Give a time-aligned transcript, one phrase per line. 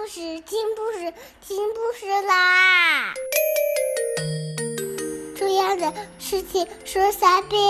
[0.00, 1.12] 故事听故事
[1.44, 3.12] 听故事啦！
[5.36, 7.60] 重要的事情说三遍，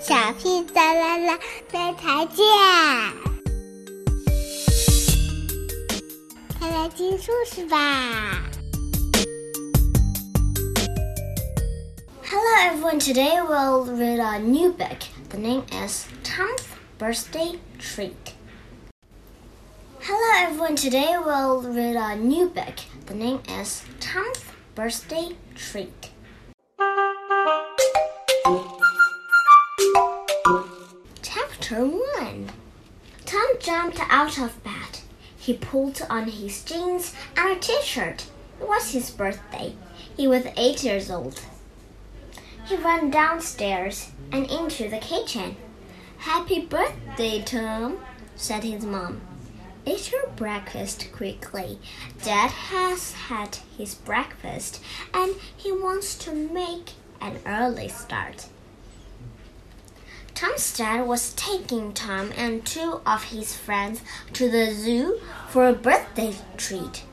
[0.00, 1.40] 小屁哒啦啦，
[1.72, 2.46] 明天见！
[6.56, 8.44] 快来听故事吧
[12.30, 14.98] ！Hello everyone, today we'll read a new book.
[15.30, 16.62] The name is Tom's
[16.96, 18.12] Birthday Treat.
[20.44, 22.74] Everyone, today we'll read a new book.
[23.06, 24.44] The name is Tom's
[24.74, 26.10] Birthday Treat.
[31.22, 32.50] Chapter 1
[33.24, 34.98] Tom jumped out of bed.
[35.38, 38.26] He pulled on his jeans and a t shirt.
[38.60, 39.76] It was his birthday.
[40.16, 41.40] He was eight years old.
[42.66, 45.54] He ran downstairs and into the kitchen.
[46.18, 48.00] Happy birthday, Tom,
[48.34, 49.20] said his mom.
[49.84, 51.78] Eat your breakfast quickly.
[52.22, 54.80] Dad has had his breakfast
[55.12, 58.46] and he wants to make an early start.
[60.34, 64.02] Tom's dad was taking Tom and two of his friends
[64.32, 67.04] to the zoo for a birthday treat.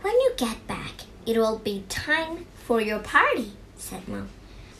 [0.00, 0.92] When you get back,
[1.26, 4.28] it will be time for your party, said Mom.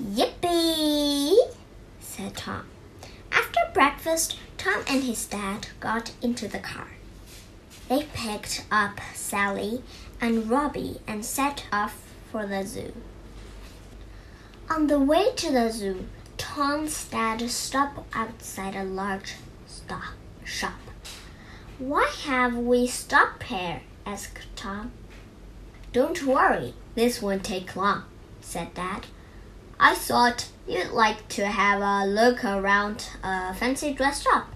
[0.02, 1.36] Yippee,
[2.00, 2.66] said Tom.
[3.74, 6.88] Breakfast, Tom and his dad got into the car.
[7.88, 9.82] They picked up Sally
[10.20, 12.92] and Robbie and set off for the zoo.
[14.68, 16.06] On the way to the zoo,
[16.36, 19.34] Tom's dad stopped outside a large
[19.66, 20.14] stop
[20.44, 20.78] shop.
[21.78, 23.82] Why have we stopped here?
[24.04, 24.92] asked Tom.
[25.92, 28.04] Don't worry, this won't take long,
[28.40, 29.06] said Dad.
[29.84, 34.46] I thought you'd like to have a look around a fancy dress shop.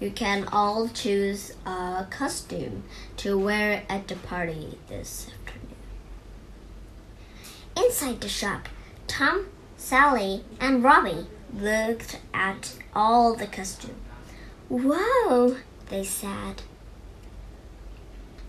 [0.00, 2.84] You can all choose a costume
[3.18, 5.76] to wear at the party this afternoon.
[7.76, 8.70] Inside the shop,
[9.06, 13.92] Tom, Sally, and Robbie looked at all the costumes.
[14.70, 15.58] Whoa,
[15.90, 16.62] they said.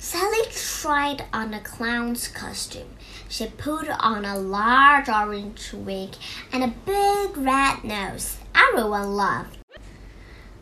[0.03, 2.89] Sally tried on a clown's costume.
[3.29, 6.15] She put on a large orange wig
[6.51, 8.37] and a big red nose.
[8.55, 9.59] Everyone laughed.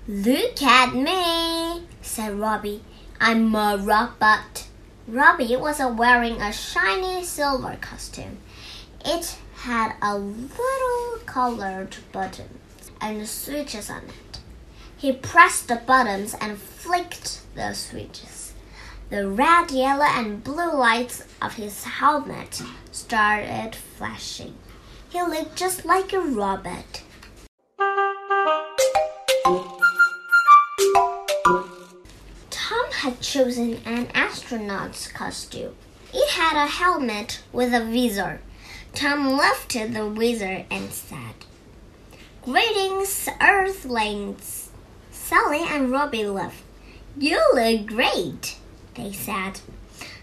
[0.10, 2.84] Look at me, said Robbie.
[3.22, 4.68] I'm a robot.
[5.08, 8.40] Robbie was wearing a shiny silver costume.
[9.06, 14.40] It had a little colored buttons and switches on it.
[14.98, 18.50] He pressed the buttons and flicked the switches.
[19.10, 22.62] The red, yellow, and blue lights of his helmet
[22.92, 24.54] started flashing.
[25.10, 27.02] He looked just like a robot.
[32.52, 35.74] Tom had chosen an astronaut's costume.
[36.14, 38.42] It had a helmet with a visor.
[38.94, 41.48] Tom lifted the visor and said,
[42.44, 44.70] Greetings, Earthlings!
[45.10, 46.62] Sally and Robbie laughed.
[47.18, 48.59] You look great!
[49.00, 49.62] They said.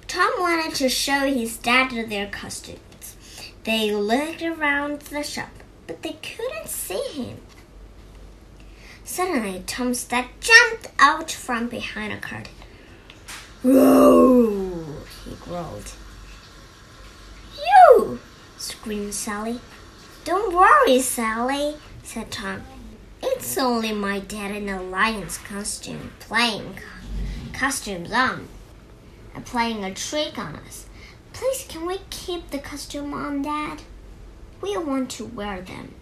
[0.07, 3.17] Tom wanted to show his dad their costumes.
[3.65, 5.51] They looked around the shop,
[5.87, 7.39] but they couldn't see him.
[9.05, 12.53] Suddenly, Tom's dad jumped out from behind a curtain.
[13.63, 14.85] Whoa!
[15.25, 15.93] he growled.
[17.67, 18.21] You!
[18.59, 19.61] screamed Sally.
[20.25, 22.63] Don't worry, Sally, said Tom.
[23.23, 26.79] It's only my dad in a lion's costume playing
[27.53, 28.49] costumes on
[29.45, 30.87] playing a trick on us.
[31.33, 33.83] Please, can we keep the costume on, Dad?
[34.63, 35.95] We want to wear them.